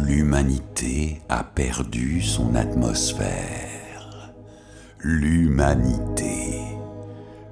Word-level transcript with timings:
L'humanité 0.00 1.20
a 1.28 1.42
perdu 1.42 2.22
son 2.22 2.54
atmosphère. 2.54 4.32
L'humanité. 5.00 6.60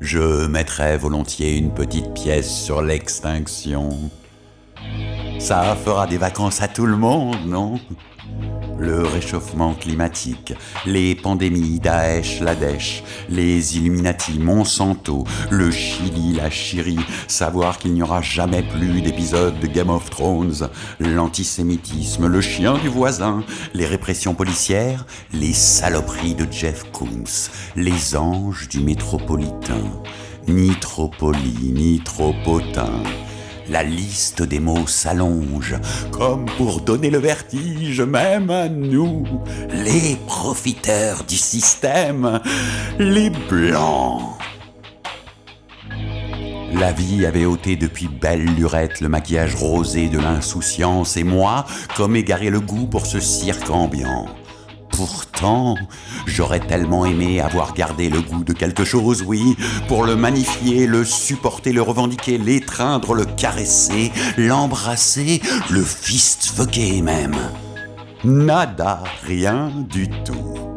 Je 0.00 0.48
mettrais 0.48 0.96
volontiers 0.96 1.56
une 1.56 1.72
petite 1.72 2.12
pièce 2.14 2.52
sur 2.52 2.82
l'extinction. 2.82 3.90
Ça 5.38 5.76
fera 5.76 6.08
des 6.08 6.18
vacances 6.18 6.60
à 6.62 6.68
tout 6.68 6.86
le 6.86 6.96
monde, 6.96 7.46
non? 7.46 7.78
Le 8.82 9.02
réchauffement 9.02 9.74
climatique, 9.74 10.54
les 10.86 11.14
pandémies 11.14 11.78
Daesh, 11.78 12.40
la 12.40 12.54
les 13.28 13.76
Illuminati, 13.76 14.38
Monsanto, 14.38 15.24
le 15.50 15.70
Chili, 15.70 16.34
la 16.34 16.50
Chirie, 16.50 16.98
savoir 17.28 17.78
qu'il 17.78 17.92
n'y 17.94 18.02
aura 18.02 18.20
jamais 18.22 18.62
plus 18.62 19.00
d'épisodes 19.00 19.58
de 19.60 19.66
Game 19.66 19.90
of 19.90 20.10
Thrones, 20.10 20.68
l'antisémitisme, 21.00 22.26
le 22.26 22.40
chien 22.40 22.78
du 22.78 22.88
voisin, 22.88 23.44
les 23.74 23.86
répressions 23.86 24.34
policières, 24.34 25.06
les 25.32 25.52
saloperies 25.52 26.34
de 26.34 26.46
Jeff 26.50 26.84
Koons, 26.92 27.50
les 27.76 28.16
anges 28.16 28.68
du 28.68 28.80
métropolitain, 28.80 29.90
ni 30.48 30.70
trop 30.76 31.10
la 33.72 33.82
liste 33.82 34.42
des 34.42 34.60
mots 34.60 34.86
s'allonge, 34.86 35.76
comme 36.10 36.44
pour 36.58 36.82
donner 36.82 37.08
le 37.08 37.16
vertige 37.16 38.02
même 38.02 38.50
à 38.50 38.68
nous, 38.68 39.24
les 39.72 40.18
profiteurs 40.26 41.24
du 41.24 41.38
système, 41.38 42.40
les 42.98 43.30
blancs. 43.30 44.36
La 46.74 46.92
vie 46.92 47.24
avait 47.24 47.46
ôté 47.46 47.76
depuis 47.76 48.08
belle 48.08 48.44
lurette 48.44 49.00
le 49.00 49.08
maquillage 49.08 49.54
rosé 49.54 50.08
de 50.08 50.18
l'insouciance 50.18 51.16
et 51.16 51.24
moi, 51.24 51.64
comme 51.96 52.14
égaré 52.14 52.50
le 52.50 52.60
goût 52.60 52.86
pour 52.86 53.06
ce 53.06 53.20
cirque 53.20 53.70
ambiant. 53.70 54.26
Pourtant, 54.92 55.74
j'aurais 56.26 56.60
tellement 56.60 57.04
aimé 57.04 57.40
avoir 57.40 57.74
gardé 57.74 58.08
le 58.08 58.20
goût 58.20 58.44
de 58.44 58.52
quelque 58.52 58.84
chose, 58.84 59.24
oui, 59.26 59.56
pour 59.88 60.04
le 60.04 60.16
magnifier, 60.16 60.86
le 60.86 61.04
supporter, 61.04 61.72
le 61.72 61.82
revendiquer, 61.82 62.38
l'étreindre, 62.38 63.14
le 63.14 63.24
caresser, 63.24 64.12
l'embrasser, 64.36 65.40
le 65.70 65.82
fistfucker 65.82 67.02
même. 67.02 67.36
Nada, 68.24 69.02
rien 69.26 69.72
du 69.90 70.08
tout. 70.08 70.74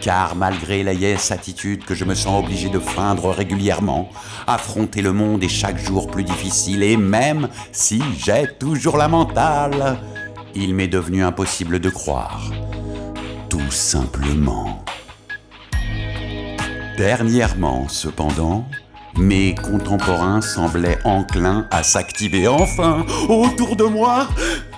Car 0.00 0.34
malgré 0.34 0.82
la 0.82 0.94
yes 0.94 1.30
attitude 1.30 1.84
que 1.84 1.94
je 1.94 2.06
me 2.06 2.14
sens 2.14 2.42
obligé 2.42 2.70
de 2.70 2.78
feindre 2.78 3.30
régulièrement, 3.30 4.08
affronter 4.46 5.02
le 5.02 5.12
monde 5.12 5.44
est 5.44 5.48
chaque 5.48 5.78
jour 5.78 6.10
plus 6.10 6.24
difficile 6.24 6.82
et 6.82 6.96
même 6.96 7.48
si 7.70 8.02
j'ai 8.18 8.48
toujours 8.58 8.96
la 8.96 9.08
mentale, 9.08 9.98
il 10.54 10.74
m'est 10.74 10.88
devenu 10.88 11.22
impossible 11.22 11.78
de 11.78 11.90
croire 11.90 12.50
tout 13.50 13.70
simplement. 13.70 14.84
Dernièrement, 16.96 17.88
cependant, 17.88 18.64
mes 19.16 19.54
contemporains 19.56 20.40
semblaient 20.40 20.98
enclins 21.04 21.66
à 21.70 21.82
s'activer 21.82 22.46
enfin 22.46 23.04
autour 23.28 23.74
de 23.74 23.84
moi. 23.84 24.28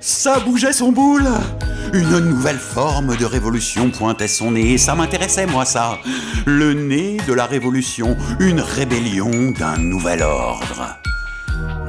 Ça 0.00 0.38
bougeait 0.40 0.74
son 0.74 0.92
boule. 0.92 1.28
Une 1.94 2.18
nouvelle 2.18 2.58
forme 2.58 3.16
de 3.16 3.24
révolution 3.24 3.90
pointait 3.90 4.28
son 4.28 4.50
nez, 4.52 4.74
et 4.74 4.78
ça 4.78 4.94
m'intéressait, 4.94 5.46
moi, 5.46 5.64
ça. 5.64 5.98
Le 6.44 6.74
nez 6.74 7.16
de 7.26 7.32
la 7.32 7.46
révolution, 7.46 8.16
une 8.38 8.60
rébellion 8.60 9.52
d'un 9.58 9.78
nouvel 9.78 10.22
ordre 10.22 11.00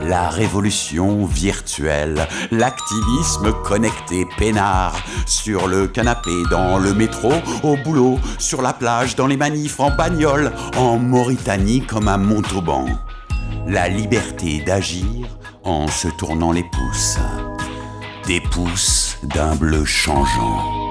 la 0.01 0.29
révolution 0.29 1.25
virtuelle, 1.25 2.27
l'activisme 2.51 3.53
connecté 3.63 4.25
peinard, 4.37 4.95
sur 5.25 5.67
le 5.67 5.87
canapé, 5.87 6.31
dans 6.49 6.77
le 6.77 6.93
métro, 6.93 7.31
au 7.63 7.75
boulot, 7.83 8.19
sur 8.37 8.61
la 8.61 8.73
plage, 8.73 9.15
dans 9.15 9.27
les 9.27 9.37
manifs, 9.37 9.79
en 9.79 9.95
bagnole, 9.95 10.51
en 10.77 10.97
Mauritanie 10.97 11.81
comme 11.81 12.07
à 12.07 12.17
Montauban. 12.17 12.85
La 13.67 13.87
liberté 13.87 14.63
d'agir 14.65 15.27
en 15.63 15.87
se 15.87 16.07
tournant 16.17 16.51
les 16.51 16.63
pouces. 16.63 17.17
Des 18.27 18.41
pouces 18.41 19.17
d'un 19.23 19.55
bleu 19.55 19.85
changeant. 19.85 20.88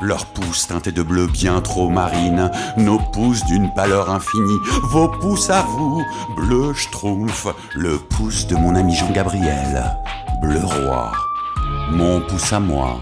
Leurs 0.00 0.26
pouces 0.26 0.68
teintés 0.68 0.92
de 0.92 1.02
bleu 1.02 1.26
bien 1.26 1.60
trop 1.60 1.88
marine, 1.88 2.50
nos 2.76 2.98
pouces 2.98 3.44
d'une 3.46 3.72
pâleur 3.74 4.10
infinie, 4.10 4.58
vos 4.84 5.08
pouces 5.08 5.50
à 5.50 5.62
vous, 5.62 6.04
bleu 6.36 6.72
schtroumpf, 6.72 7.48
le 7.74 7.98
pouce 7.98 8.46
de 8.46 8.54
mon 8.54 8.76
ami 8.76 8.94
Jean-Gabriel, 8.94 9.84
bleu 10.40 10.60
roi, 10.62 11.10
mon 11.90 12.20
pouce 12.20 12.52
à 12.52 12.60
moi, 12.60 13.00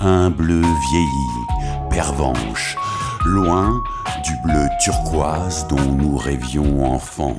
un 0.00 0.30
bleu 0.30 0.62
vieilli, 0.62 1.88
pervenche, 1.90 2.78
loin 3.28 3.82
du 4.24 4.32
bleu 4.42 4.66
turquoise 4.82 5.66
dont 5.68 5.76
nous 5.76 6.16
rêvions 6.16 6.84
enfants. 6.84 7.36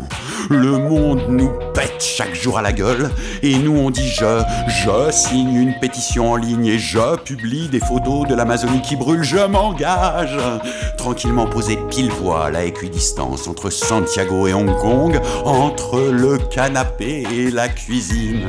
Le 0.50 0.78
monde 0.78 1.24
nous 1.28 1.52
pète 1.74 2.02
chaque 2.02 2.36
jour 2.36 2.58
à 2.58 2.62
la 2.62 2.72
gueule 2.72 3.10
et 3.42 3.58
nous 3.58 3.76
on 3.76 3.90
dit 3.90 4.08
je, 4.08 4.42
je 4.68 5.12
signe 5.12 5.56
une 5.56 5.80
pétition 5.80 6.32
en 6.32 6.36
ligne 6.36 6.66
et 6.66 6.80
je 6.80 7.18
publie 7.24 7.68
des 7.70 7.80
photos 7.80 8.28
de 8.28 8.36
l'Amazonie 8.36 8.82
qui 8.82 8.96
brûle, 8.96 9.24
je 9.24 9.46
m'engage. 9.46 10.38
Tranquillement 10.98 11.48
posé 11.48 11.78
pile 11.90 12.10
poil 12.10 12.56
à 12.56 12.64
équidistance 12.64 13.48
entre 13.48 13.70
Santiago 13.70 14.48
et 14.48 14.54
Hong 14.54 14.76
Kong, 14.78 15.20
entre 15.44 16.00
le 16.00 16.38
canapé 16.38 17.24
et 17.32 17.52
la 17.52 17.68
cuisine. 17.68 18.46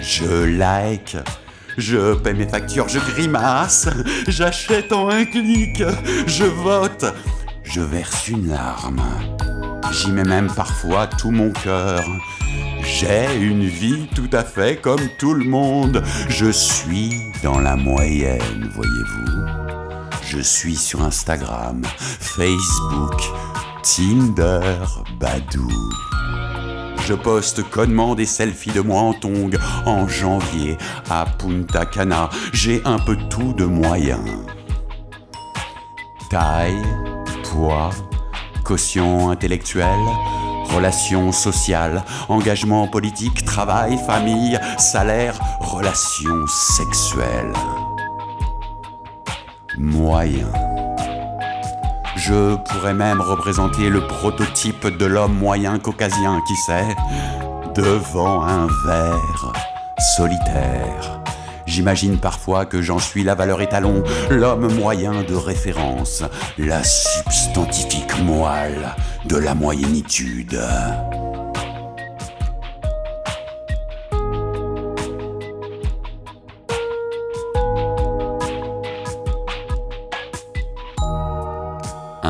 Je 0.00 0.44
like 0.44 1.16
je 1.78 2.14
paie 2.14 2.34
mes 2.34 2.46
factures, 2.46 2.88
je 2.88 2.98
grimace, 2.98 3.88
j'achète 4.26 4.92
en 4.92 5.08
un 5.08 5.24
clic, 5.24 5.82
je 6.26 6.44
vote, 6.44 7.06
je 7.62 7.80
verse 7.80 8.28
une 8.28 8.48
larme. 8.48 9.02
J'y 9.92 10.10
mets 10.10 10.24
même 10.24 10.52
parfois 10.54 11.06
tout 11.06 11.30
mon 11.30 11.50
cœur. 11.50 12.04
J'ai 12.82 13.36
une 13.40 13.64
vie 13.64 14.08
tout 14.14 14.28
à 14.32 14.44
fait 14.44 14.80
comme 14.80 15.08
tout 15.18 15.34
le 15.34 15.44
monde. 15.44 16.02
Je 16.28 16.50
suis 16.50 17.12
dans 17.42 17.58
la 17.58 17.76
moyenne, 17.76 18.70
voyez-vous. 18.74 19.28
Je 20.22 20.40
suis 20.40 20.76
sur 20.76 21.02
Instagram, 21.02 21.82
Facebook, 21.98 23.22
Tinder, 23.82 24.84
Badou. 25.18 25.70
Je 27.08 27.14
poste 27.14 27.62
connement 27.70 28.14
des 28.14 28.26
selfies 28.26 28.70
de 28.70 28.82
moi 28.82 29.00
en 29.00 29.14
tongue 29.14 29.56
en 29.86 30.06
janvier 30.06 30.76
à 31.08 31.24
Punta 31.24 31.86
Cana. 31.86 32.28
J'ai 32.52 32.82
un 32.84 32.98
peu 32.98 33.16
tout 33.30 33.54
de 33.54 33.64
moyen. 33.64 34.22
Taille, 36.28 36.82
poids, 37.44 37.88
caution 38.62 39.30
intellectuelle, 39.30 39.88
relations 40.74 41.32
sociales, 41.32 42.04
engagement 42.28 42.86
politique, 42.88 43.42
travail, 43.42 43.98
famille, 44.06 44.60
salaire, 44.76 45.40
relations 45.60 46.46
sexuelles. 46.46 47.54
Moyen. 49.78 50.67
Je 52.18 52.56
pourrais 52.56 52.94
même 52.94 53.20
représenter 53.20 53.88
le 53.88 54.00
prototype 54.00 54.88
de 54.88 55.06
l'homme 55.06 55.38
moyen 55.38 55.78
caucasien, 55.78 56.40
qui 56.48 56.56
sait, 56.56 56.96
devant 57.76 58.42
un 58.42 58.66
verre 58.84 59.52
solitaire. 60.16 61.20
J'imagine 61.66 62.18
parfois 62.18 62.66
que 62.66 62.82
j'en 62.82 62.98
suis 62.98 63.22
la 63.22 63.36
valeur 63.36 63.60
étalon, 63.60 64.02
l'homme 64.30 64.74
moyen 64.74 65.22
de 65.22 65.34
référence, 65.34 66.24
la 66.58 66.82
substantifique 66.82 68.20
moelle 68.24 68.96
de 69.26 69.36
la 69.36 69.54
moyennitude. 69.54 70.58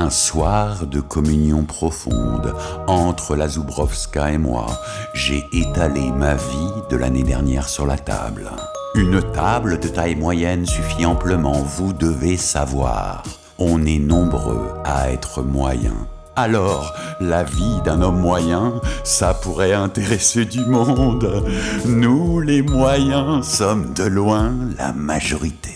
Un 0.00 0.11
soir 0.11 0.87
de 0.87 1.00
communion 1.00 1.65
profonde 1.65 2.55
entre 2.87 3.35
la 3.35 3.49
Zubrovska 3.49 4.31
et 4.31 4.39
moi, 4.39 4.67
j'ai 5.12 5.45
étalé 5.53 6.12
ma 6.12 6.35
vie 6.35 6.73
de 6.89 6.97
l'année 6.97 7.25
dernière 7.25 7.69
sur 7.69 7.85
la 7.85 7.99
table. 7.99 8.49
Une 8.95 9.21
table 9.33 9.81
de 9.81 9.89
taille 9.89 10.15
moyenne 10.15 10.67
suffit 10.67 11.05
amplement, 11.05 11.65
vous 11.65 11.93
devez 11.93 12.37
savoir. 12.37 13.25
On 13.59 13.85
est 13.87 13.99
nombreux 13.99 14.69
à 14.85 15.11
être 15.11 15.43
moyens. 15.43 16.06
Alors, 16.37 16.95
la 17.19 17.43
vie 17.43 17.81
d'un 17.85 18.00
homme 18.00 18.21
moyen, 18.21 18.81
ça 19.03 19.35
pourrait 19.35 19.75
intéresser 19.75 20.45
du 20.45 20.65
monde. 20.65 21.45
Nous, 21.85 22.39
les 22.39 22.62
moyens, 22.62 23.45
sommes 23.45 23.93
de 23.95 24.05
loin 24.05 24.55
la 24.79 24.93
majorité. 24.93 25.75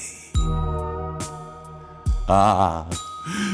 Ah, 2.28 2.86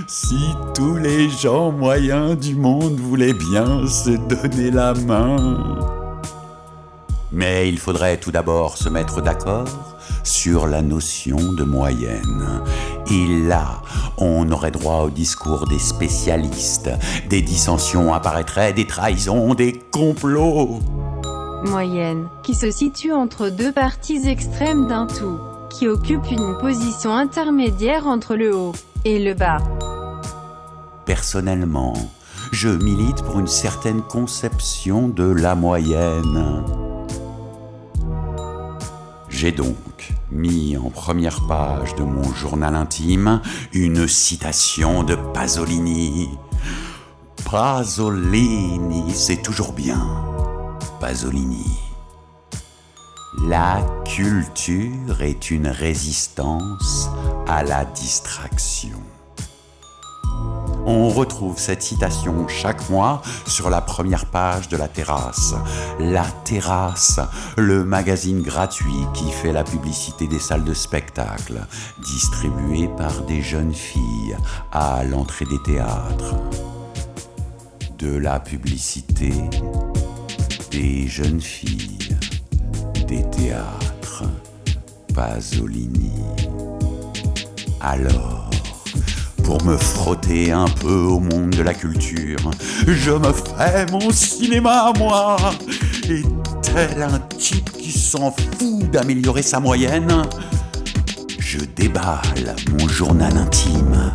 si 0.08 0.56
tous 0.74 0.96
les 0.96 1.28
gens 1.28 1.70
moyens 1.70 2.36
du 2.38 2.54
monde 2.54 2.98
voulaient 2.98 3.34
bien 3.34 3.86
se 3.86 4.10
donner 4.10 4.70
la 4.70 4.94
main. 4.94 5.58
Mais 7.30 7.68
il 7.68 7.78
faudrait 7.78 8.16
tout 8.16 8.30
d'abord 8.30 8.78
se 8.78 8.88
mettre 8.88 9.20
d'accord 9.20 9.68
sur 10.24 10.66
la 10.66 10.80
notion 10.80 11.36
de 11.36 11.62
moyenne. 11.62 12.62
Et 13.10 13.46
là, 13.46 13.82
on 14.16 14.50
aurait 14.50 14.70
droit 14.70 15.02
au 15.02 15.10
discours 15.10 15.66
des 15.66 15.78
spécialistes. 15.78 16.90
Des 17.28 17.42
dissensions 17.42 18.14
apparaîtraient, 18.14 18.72
des 18.72 18.86
trahisons, 18.86 19.52
des 19.52 19.74
complots. 19.92 20.80
Moyenne, 21.64 22.28
qui 22.42 22.54
se 22.54 22.70
situe 22.70 23.12
entre 23.12 23.50
deux 23.50 23.72
parties 23.72 24.26
extrêmes 24.26 24.86
d'un 24.86 25.06
tout, 25.06 25.38
qui 25.68 25.86
occupe 25.86 26.30
une 26.30 26.56
position 26.62 27.14
intermédiaire 27.14 28.06
entre 28.06 28.36
le 28.36 28.56
haut 28.56 28.72
et 29.04 29.18
le 29.18 29.34
bas. 29.34 29.58
Personnellement, 31.08 31.94
je 32.52 32.68
milite 32.68 33.22
pour 33.22 33.38
une 33.38 33.46
certaine 33.46 34.02
conception 34.02 35.08
de 35.08 35.24
la 35.24 35.54
moyenne. 35.54 36.62
J'ai 39.30 39.50
donc 39.50 40.12
mis 40.30 40.76
en 40.76 40.90
première 40.90 41.46
page 41.46 41.94
de 41.94 42.02
mon 42.02 42.34
journal 42.34 42.74
intime 42.74 43.40
une 43.72 44.06
citation 44.06 45.02
de 45.02 45.14
Pasolini. 45.14 46.28
Pasolini, 47.50 49.10
c'est 49.14 49.40
toujours 49.40 49.72
bien. 49.72 50.06
Pasolini. 51.00 51.64
La 53.46 53.80
culture 54.04 55.22
est 55.22 55.50
une 55.50 55.68
résistance 55.68 57.08
à 57.46 57.62
la 57.62 57.86
distraction. 57.86 59.00
On 60.90 61.10
retrouve 61.10 61.58
cette 61.58 61.82
citation 61.82 62.48
chaque 62.48 62.88
mois 62.88 63.20
sur 63.46 63.68
la 63.68 63.82
première 63.82 64.24
page 64.24 64.68
de 64.68 64.78
La 64.78 64.88
Terrasse. 64.88 65.54
La 66.00 66.24
Terrasse, 66.44 67.20
le 67.58 67.84
magazine 67.84 68.40
gratuit 68.40 69.04
qui 69.12 69.30
fait 69.30 69.52
la 69.52 69.64
publicité 69.64 70.26
des 70.26 70.38
salles 70.38 70.64
de 70.64 70.72
spectacle, 70.72 71.60
distribué 72.02 72.88
par 72.96 73.20
des 73.26 73.42
jeunes 73.42 73.74
filles 73.74 74.34
à 74.72 75.04
l'entrée 75.04 75.44
des 75.44 75.62
théâtres. 75.62 76.36
De 77.98 78.16
la 78.16 78.40
publicité, 78.40 79.34
des 80.70 81.06
jeunes 81.06 81.42
filles, 81.42 82.16
des 83.06 83.28
théâtres, 83.28 84.24
Pasolini. 85.14 86.24
Alors, 87.78 88.47
pour 89.48 89.64
me 89.64 89.78
frotter 89.78 90.52
un 90.52 90.68
peu 90.68 90.92
au 90.92 91.20
monde 91.20 91.48
de 91.56 91.62
la 91.62 91.72
culture. 91.72 92.50
Je 92.86 93.12
me 93.12 93.32
fais 93.32 93.86
mon 93.90 94.10
cinéma 94.10 94.92
moi. 94.98 95.38
Et 96.06 96.20
tel 96.60 97.00
un 97.00 97.18
type 97.38 97.72
qui 97.72 97.90
s'en 97.90 98.30
fout 98.30 98.90
d'améliorer 98.92 99.40
sa 99.40 99.58
moyenne, 99.58 100.22
je 101.38 101.60
déballe 101.76 102.56
mon 102.78 102.86
journal 102.88 103.38
intime 103.38 104.12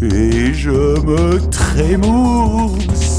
et 0.00 0.54
je 0.54 0.70
me 0.70 1.38
trémousse. 1.50 3.15